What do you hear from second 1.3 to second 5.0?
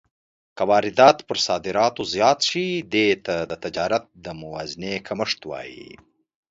صادراتو زیات شي، دې ته د تجارت د موازنې